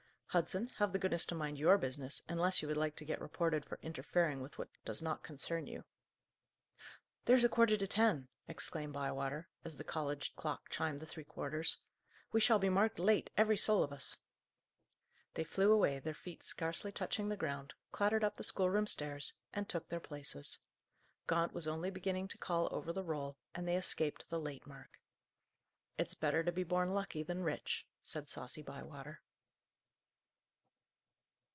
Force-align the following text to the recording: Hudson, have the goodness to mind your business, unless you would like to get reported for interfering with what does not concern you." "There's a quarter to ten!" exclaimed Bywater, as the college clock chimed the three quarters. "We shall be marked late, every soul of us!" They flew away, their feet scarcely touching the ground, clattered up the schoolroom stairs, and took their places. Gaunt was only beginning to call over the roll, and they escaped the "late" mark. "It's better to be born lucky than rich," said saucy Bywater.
Hudson, 0.33 0.67
have 0.77 0.93
the 0.93 0.97
goodness 0.97 1.25
to 1.25 1.35
mind 1.35 1.57
your 1.59 1.77
business, 1.77 2.21
unless 2.29 2.61
you 2.61 2.69
would 2.69 2.77
like 2.77 2.95
to 2.95 3.03
get 3.03 3.19
reported 3.19 3.65
for 3.65 3.77
interfering 3.81 4.39
with 4.39 4.57
what 4.57 4.69
does 4.85 5.01
not 5.01 5.23
concern 5.23 5.67
you." 5.67 5.83
"There's 7.25 7.43
a 7.43 7.49
quarter 7.49 7.75
to 7.75 7.85
ten!" 7.85 8.29
exclaimed 8.47 8.93
Bywater, 8.93 9.49
as 9.65 9.75
the 9.75 9.83
college 9.83 10.33
clock 10.37 10.69
chimed 10.69 11.01
the 11.01 11.05
three 11.05 11.25
quarters. 11.25 11.79
"We 12.31 12.39
shall 12.39 12.59
be 12.59 12.69
marked 12.69 12.97
late, 12.97 13.29
every 13.35 13.57
soul 13.57 13.83
of 13.83 13.91
us!" 13.91 14.19
They 15.33 15.43
flew 15.43 15.69
away, 15.73 15.99
their 15.99 16.13
feet 16.13 16.43
scarcely 16.43 16.93
touching 16.93 17.27
the 17.27 17.35
ground, 17.35 17.73
clattered 17.91 18.23
up 18.23 18.37
the 18.37 18.43
schoolroom 18.43 18.87
stairs, 18.87 19.33
and 19.51 19.67
took 19.67 19.89
their 19.89 19.99
places. 19.99 20.59
Gaunt 21.27 21.51
was 21.51 21.67
only 21.67 21.89
beginning 21.91 22.29
to 22.29 22.37
call 22.37 22.69
over 22.71 22.93
the 22.93 23.03
roll, 23.03 23.35
and 23.53 23.67
they 23.67 23.75
escaped 23.75 24.29
the 24.29 24.39
"late" 24.39 24.65
mark. 24.65 24.97
"It's 25.97 26.13
better 26.13 26.41
to 26.41 26.53
be 26.53 26.63
born 26.63 26.93
lucky 26.93 27.21
than 27.21 27.43
rich," 27.43 27.85
said 28.01 28.29
saucy 28.29 28.61
Bywater. 28.61 29.19